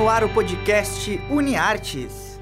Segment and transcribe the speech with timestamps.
[0.00, 2.40] no ar o podcast UniArtes.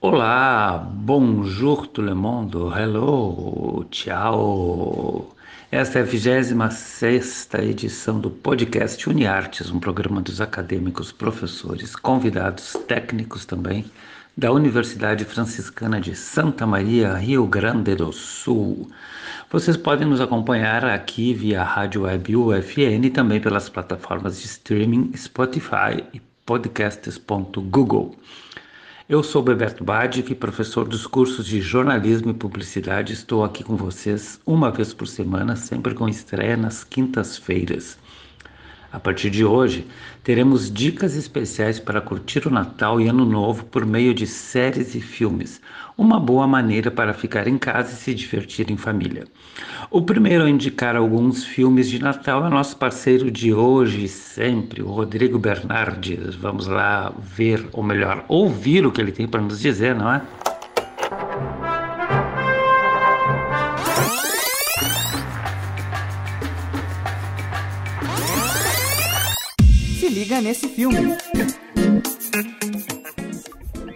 [0.00, 5.34] Olá, bonjour tout le monde, hello, tchau.
[5.72, 13.44] Esta é a 26 edição do podcast UniArtes, um programa dos acadêmicos, professores, convidados, técnicos
[13.44, 13.84] também,
[14.36, 18.88] da Universidade Franciscana de Santa Maria, Rio Grande do Sul.
[19.50, 25.10] Vocês podem nos acompanhar aqui via rádio web UFN e também pelas plataformas de streaming
[25.16, 28.16] Spotify e podcasts.google.
[29.08, 33.12] Eu sou Beberto Badic, professor dos cursos de jornalismo e publicidade.
[33.12, 37.96] Estou aqui com vocês uma vez por semana, sempre com estreia nas quintas-feiras.
[38.90, 39.86] A partir de hoje,
[40.24, 45.00] teremos dicas especiais para curtir o Natal e Ano Novo por meio de séries e
[45.00, 45.60] filmes.
[46.00, 49.26] Uma boa maneira para ficar em casa e se divertir em família.
[49.90, 54.80] O primeiro a indicar alguns filmes de Natal é nosso parceiro de hoje e sempre,
[54.80, 56.34] o Rodrigo Bernardes.
[56.36, 60.22] Vamos lá ver, ou melhor, ouvir o que ele tem para nos dizer, não é?
[70.08, 71.16] liga nesse filme.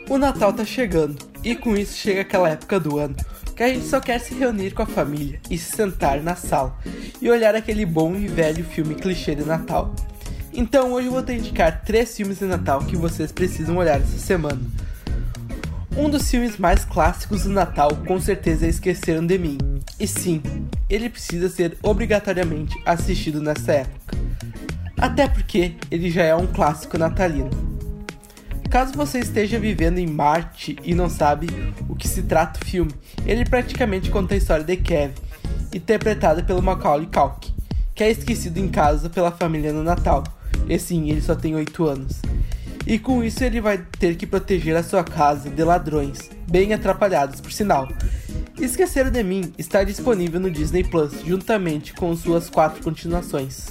[0.08, 3.14] O Natal tá chegando, e com isso chega aquela época do ano
[3.54, 6.76] que a gente só quer se reunir com a família e se sentar na sala
[7.20, 9.94] e olhar aquele bom e velho filme clichê de Natal.
[10.52, 14.18] Então hoje eu vou te indicar três filmes de Natal que vocês precisam olhar essa
[14.18, 14.60] semana.
[15.96, 19.58] Um dos filmes mais clássicos do Natal com certeza é Esqueceram de Mim.
[20.00, 20.42] E sim,
[20.90, 24.24] ele precisa ser obrigatoriamente assistido nessa época
[25.04, 27.50] até porque ele já é um clássico natalino.
[28.74, 31.46] Caso você esteja vivendo em Marte e não sabe
[31.88, 32.90] o que se trata o filme,
[33.24, 35.14] ele praticamente conta a história de Kevin,
[35.72, 37.54] interpretada pelo Macaulay Culkin,
[37.94, 40.24] que é esquecido em casa pela família no Natal.
[40.68, 42.20] E sim, ele só tem 8 anos.
[42.84, 47.40] E com isso ele vai ter que proteger a sua casa de ladrões, bem atrapalhados
[47.40, 47.86] por sinal.
[48.60, 53.68] Esqueceram de Mim está disponível no Disney Plus, juntamente com suas quatro continuações.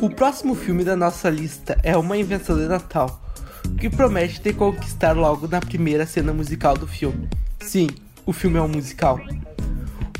[0.00, 3.22] O próximo filme da nossa lista é Uma Invenção de Natal,
[3.82, 7.28] que promete te conquistar logo na primeira cena musical do filme.
[7.58, 7.88] Sim,
[8.24, 9.18] o filme é um musical.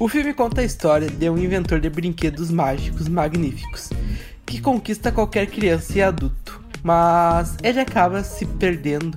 [0.01, 3.91] O filme conta a história de um inventor de brinquedos mágicos magníficos
[4.45, 9.17] que conquista qualquer criança e adulto, mas ele acaba se perdendo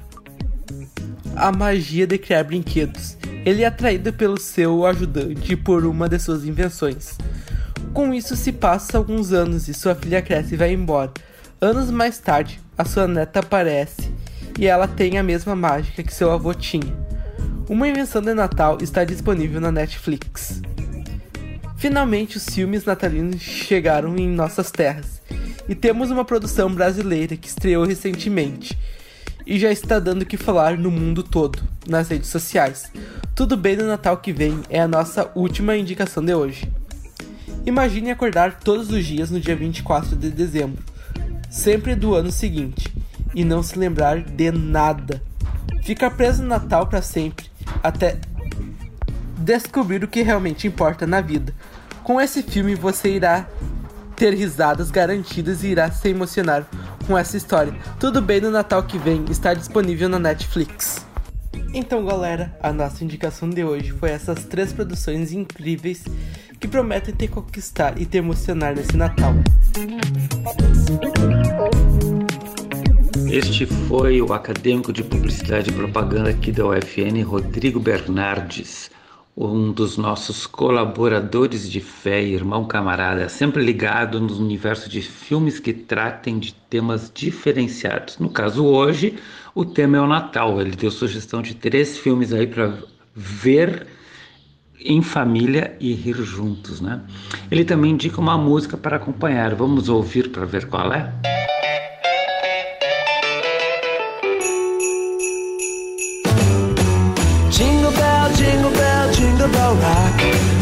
[1.35, 3.17] a magia de criar brinquedos.
[3.43, 7.17] Ele é atraído pelo seu ajudante por uma de suas invenções.
[7.95, 11.11] Com isso se passa alguns anos e sua filha cresce e vai embora.
[11.59, 14.13] Anos mais tarde, a sua neta aparece
[14.59, 16.93] e ela tem a mesma mágica que seu avô tinha.
[17.67, 20.61] Uma invenção de Natal está disponível na Netflix.
[21.77, 25.21] Finalmente, os filmes natalinos chegaram em nossas terras
[25.67, 28.77] e temos uma produção brasileira que estreou recentemente
[29.45, 32.91] e já está dando o que falar no mundo todo, nas redes sociais.
[33.35, 36.71] Tudo bem no Natal que vem é a nossa última indicação de hoje.
[37.65, 40.83] Imagine acordar todos os dias no dia 24 de dezembro,
[41.49, 42.84] sempre do ano seguinte,
[43.35, 45.21] e não se lembrar de nada.
[45.83, 47.45] Ficar preso no Natal para sempre,
[47.83, 48.17] até
[49.37, 51.53] descobrir o que realmente importa na vida.
[52.03, 53.45] Com esse filme você irá
[54.15, 56.65] ter risadas garantidas e irá se emocionar
[57.05, 57.75] com essa história.
[57.99, 61.05] Tudo bem no Natal que vem, está disponível na Netflix.
[61.73, 66.03] Então, galera, a nossa indicação de hoje foi essas três produções incríveis
[66.59, 69.33] que prometem te conquistar e te emocionar nesse Natal.
[73.35, 78.89] Este foi o acadêmico de publicidade e propaganda aqui da UFN, Rodrigo Bernardes,
[79.35, 85.73] um dos nossos colaboradores de fé, irmão camarada, sempre ligado no universo de filmes que
[85.73, 88.17] tratem de temas diferenciados.
[88.19, 89.17] No caso hoje,
[89.53, 90.61] o tema é o Natal.
[90.61, 92.73] Ele deu sugestão de três filmes aí para
[93.13, 93.85] ver
[94.79, 97.01] em família e rir juntos, né?
[97.51, 99.53] Ele também indica uma música para acompanhar.
[99.55, 101.34] Vamos ouvir para ver qual é?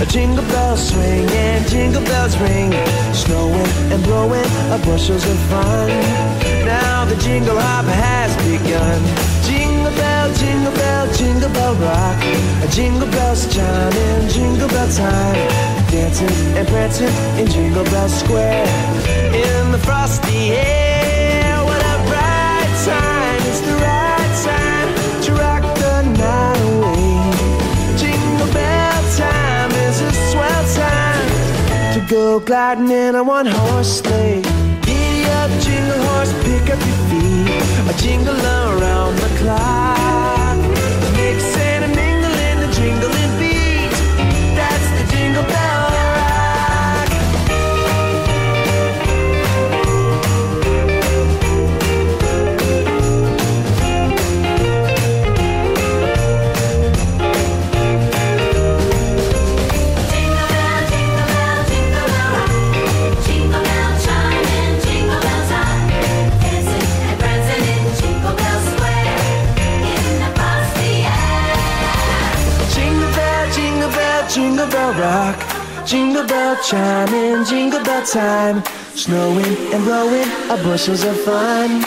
[0.02, 2.72] A jingle bell swing and jingle bells ring.
[3.14, 5.90] Snowing and blowing a bushels of fun.
[6.66, 9.00] Now the jingle hop has begun.
[9.46, 12.18] Jingle bell, jingle bell, jingle bell rock.
[12.64, 15.74] A jingle bells chiming, jingle bell time.
[15.92, 18.66] Dancing and prancing in Jingle Bell Square.
[19.32, 20.73] In the frosty air,
[32.40, 34.42] gliding in a one horse sleigh.
[34.82, 37.92] Giddy up, jingle horse, pick up your feet.
[37.92, 40.58] a jingle around the clock.
[41.18, 43.23] Mix and a mingle in the jingling
[76.72, 78.64] In jingle bell time.
[78.96, 81.82] Snowing and blowing a bushels of fun.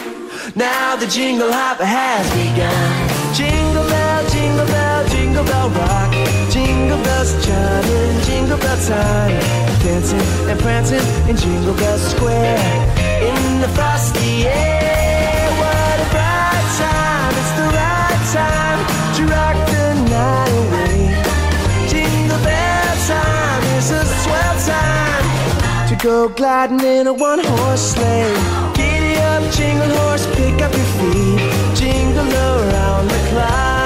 [0.55, 3.34] Now the jingle hop has begun.
[3.34, 6.12] Jingle bell, jingle bell, jingle bell rock.
[6.50, 9.40] Jingle bells chime in jingle bell time.
[9.82, 10.20] Dancing
[10.50, 12.58] and prancing in Jingle Bell Square.
[13.23, 14.75] In the frosty air.
[26.06, 28.32] Go gliding in a one horse sleigh.
[28.75, 31.41] Giddy up, jingle horse, pick up your feet.
[31.75, 33.86] Jingle around the clock.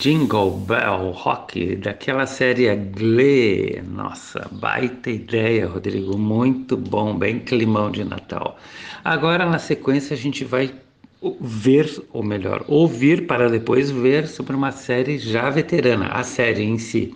[0.00, 3.82] Jingle Bell Rock daquela série Glee.
[3.82, 6.16] Nossa, baita ideia, Rodrigo.
[6.16, 8.56] Muito bom, bem climão de Natal.
[9.04, 10.74] Agora, na sequência, a gente vai
[11.38, 16.78] ver, ou melhor, ouvir para depois ver sobre uma série já veterana, a série em
[16.78, 17.14] si.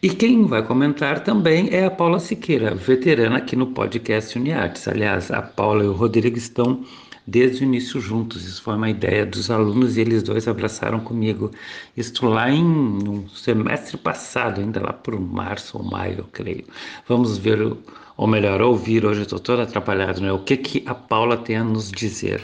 [0.00, 4.86] E quem vai comentar também é a Paula Siqueira, veterana aqui no podcast Uniartes.
[4.86, 6.84] Aliás, a Paula e o Rodrigo estão
[7.26, 8.44] desde o início juntos.
[8.44, 11.50] Isso foi uma ideia dos alunos e eles dois abraçaram comigo.
[11.96, 16.64] Isto lá em um semestre passado, ainda lá por março ou maio, eu creio.
[17.08, 17.76] Vamos ver,
[18.16, 19.04] ou melhor, ouvir.
[19.04, 20.32] Hoje eu estou todo atrapalhado, né?
[20.32, 22.42] O que, que a Paula tem a nos dizer.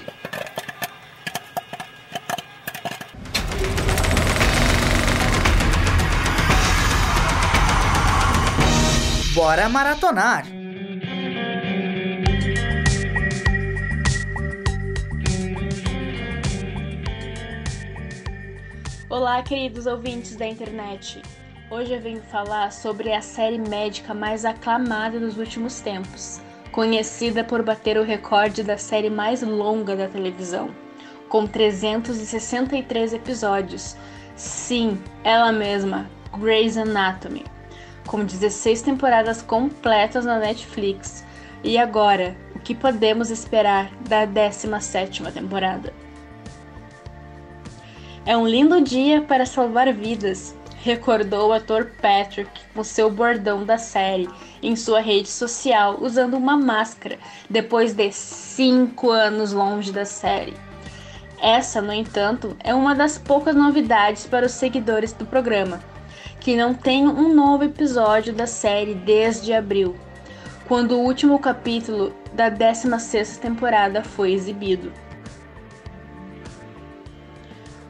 [9.35, 10.60] Bora maratonar!
[19.11, 21.21] Olá, queridos ouvintes da internet.
[21.69, 26.41] Hoje eu venho falar sobre a série médica mais aclamada dos últimos tempos,
[26.71, 30.71] conhecida por bater o recorde da série mais longa da televisão,
[31.29, 33.97] com 363 episódios.
[34.37, 36.09] Sim, ela mesma,
[36.39, 37.45] Grey's Anatomy,
[38.07, 41.27] com 16 temporadas completas na Netflix.
[41.65, 46.00] E agora, o que podemos esperar da 17ª temporada?
[48.31, 50.55] É um lindo dia para salvar vidas,
[50.85, 54.29] recordou o ator Patrick com seu bordão da série
[54.62, 57.19] em sua rede social usando uma máscara
[57.50, 60.54] depois de cinco anos longe da série.
[61.43, 65.81] Essa, no entanto, é uma das poucas novidades para os seguidores do programa,
[66.38, 69.97] que não tem um novo episódio da série desde abril,
[70.69, 74.93] quando o último capítulo da 16ª temporada foi exibido.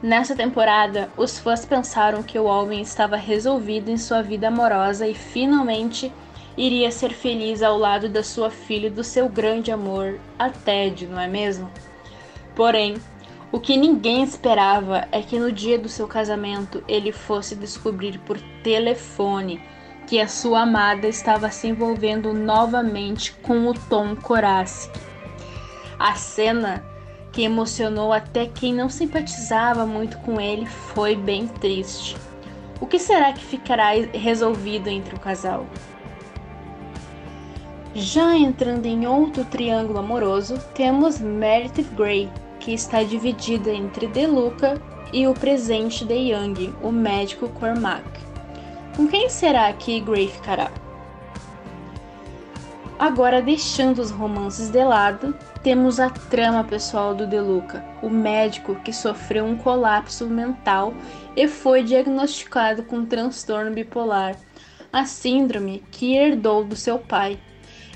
[0.03, 5.15] Nessa temporada, os fãs pensaram que o homem estava resolvido em sua vida amorosa e
[5.15, 6.11] finalmente
[6.57, 11.07] iria ser feliz ao lado da sua filha e do seu grande amor, a Ted,
[11.07, 11.71] não é mesmo?
[12.57, 12.97] Porém,
[13.53, 18.39] o que ninguém esperava é que no dia do seu casamento ele fosse descobrir por
[18.63, 19.61] telefone
[20.07, 24.99] que a sua amada estava se envolvendo novamente com o Tom Koraski.
[25.99, 26.90] A cena
[27.33, 32.17] que emocionou até quem não simpatizava muito com ele foi bem triste.
[32.81, 35.67] O que será que ficará resolvido entre o casal?
[37.95, 44.81] Já entrando em outro triângulo amoroso, temos Meredith Grey, que está dividida entre DeLuca
[45.13, 48.05] e o presente de Young, o médico Cormac.
[48.97, 50.71] Com quem será que Grey ficará?
[53.01, 58.93] Agora, deixando os romances de lado, temos a trama pessoal do DeLuca, o médico que
[58.93, 60.93] sofreu um colapso mental
[61.35, 64.37] e foi diagnosticado com transtorno bipolar,
[64.93, 67.39] a síndrome que herdou do seu pai.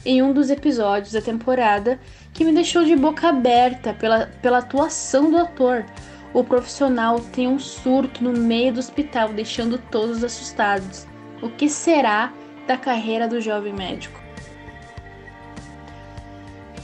[0.07, 2.01] Em um dos episódios da temporada,
[2.33, 5.85] que me deixou de boca aberta pela, pela atuação do ator.
[6.33, 11.07] o profissional tem um surto no meio do hospital, deixando todos assustados.
[11.43, 12.33] O que será
[12.67, 14.24] da carreira do jovem médico?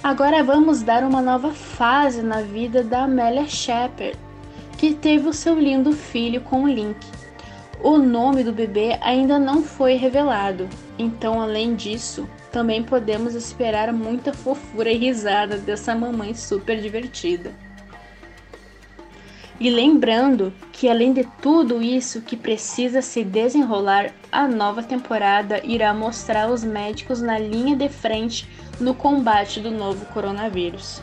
[0.02, 4.18] Agora vamos dar uma nova fase na vida da Amélia Shepard,
[4.78, 6.96] que teve o seu lindo filho com o Link.
[7.82, 10.66] O nome do bebê ainda não foi revelado,
[10.98, 17.52] então além disso, também podemos esperar muita fofura e risada dessa mamãe super divertida.
[19.60, 25.92] E lembrando que além de tudo isso que precisa se desenrolar, a nova temporada irá
[25.92, 28.48] mostrar os médicos na linha de frente
[28.80, 31.02] no combate do novo coronavírus.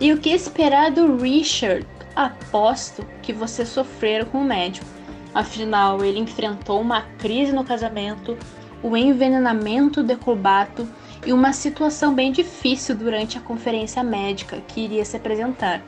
[0.00, 1.86] E o que esperar do Richard?
[2.14, 4.86] Aposto que você sofreram com o médico.
[5.34, 8.36] Afinal, ele enfrentou uma crise no casamento,
[8.82, 10.88] o envenenamento de Kobato
[11.26, 15.82] e uma situação bem difícil durante a conferência médica que iria se apresentar.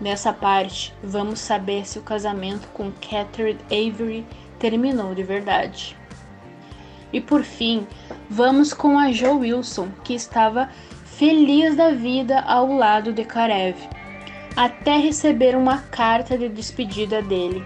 [0.00, 4.24] Nessa parte, vamos saber se o casamento com Catherine Avery
[4.58, 5.97] terminou de verdade.
[7.12, 7.86] E por fim,
[8.28, 10.68] vamos com a Jo Wilson, que estava
[11.04, 13.76] feliz da vida ao lado de Karev,
[14.54, 17.64] até receber uma carta de despedida dele.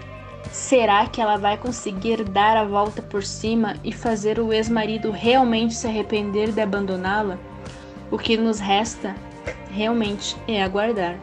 [0.51, 5.73] Será que ela vai conseguir dar a volta por cima e fazer o ex-marido realmente
[5.73, 7.37] se arrepender de abandoná-la?
[8.11, 9.15] O que nos resta
[9.71, 11.17] realmente é aguardar.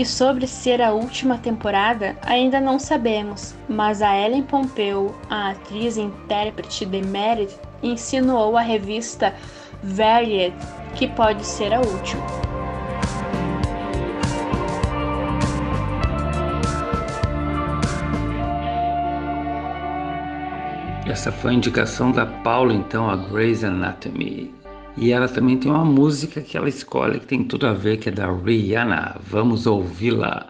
[0.00, 5.98] E sobre ser a última temporada, ainda não sabemos, mas a Ellen Pompeu, a atriz
[5.98, 9.34] e intérprete de Meredith, insinuou à revista
[9.82, 10.56] Variety
[10.94, 12.24] que pode ser a última.
[21.06, 24.59] Essa foi a indicação da Paula, então, a Grey's Anatomy.
[25.00, 28.10] E ela também tem uma música que ela escolhe que tem tudo a ver, que
[28.10, 29.18] é da Rihanna.
[29.20, 30.49] Vamos ouvi-la.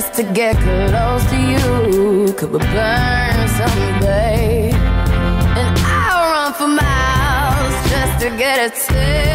[0.00, 2.32] Just to get close to you.
[2.34, 4.70] Could we burn someday?
[5.60, 9.27] And I'll run for miles just to get a taste.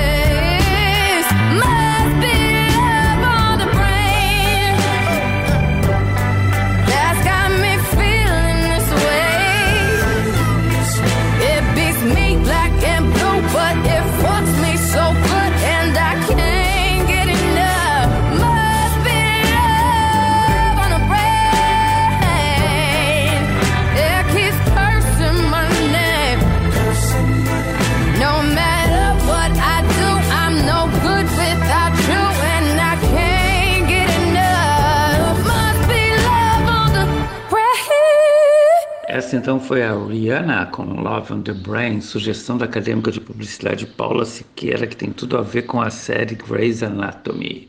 [39.34, 43.88] Essa então foi a Rihanna com Love on the Brain, sugestão da acadêmica de publicidade
[43.88, 47.68] Paula Siqueira, que tem tudo a ver com a série Grey's Anatomy.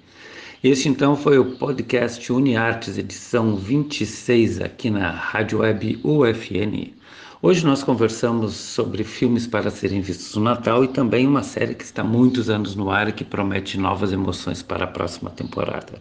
[0.63, 6.93] Este então foi o podcast UniArtes, edição 26, aqui na Rádio Web UFN.
[7.41, 11.85] Hoje nós conversamos sobre filmes para serem vistos no Natal e também uma série que
[11.85, 15.95] está muitos anos no ar e que promete novas emoções para a próxima temporada.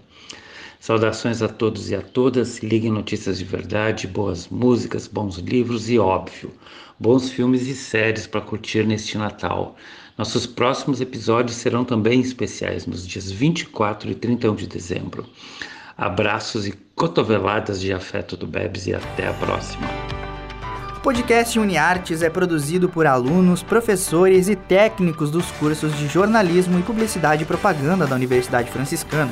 [0.83, 2.49] Saudações a todos e a todas.
[2.49, 6.51] Se liguem em notícias de verdade, boas músicas, bons livros e, óbvio,
[6.99, 9.77] bons filmes e séries para curtir neste Natal.
[10.17, 15.25] Nossos próximos episódios serão também especiais nos dias 24 e 31 de dezembro.
[15.97, 19.87] Abraços e cotoveladas de afeto do Bebes e até a próxima.
[20.97, 26.83] O podcast UniArtes é produzido por alunos, professores e técnicos dos cursos de jornalismo e
[26.83, 29.31] publicidade e propaganda da Universidade Franciscana.